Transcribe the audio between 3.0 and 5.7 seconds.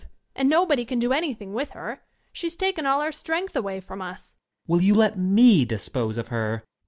our strength away from us. Student. Will you let me